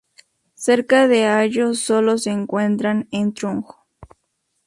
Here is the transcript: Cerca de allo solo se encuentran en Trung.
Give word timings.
Cerca 0.55 1.07
de 1.07 1.25
allo 1.25 1.75
solo 1.75 2.17
se 2.17 2.31
encuentran 2.31 3.07
en 3.11 3.35
Trung. 3.35 3.65